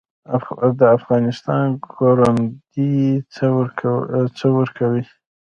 د 0.79 0.81
افغانستان 0.97 1.65
کروندې 1.93 2.93
څه 4.37 4.45
ورکوي؟ 4.57 5.03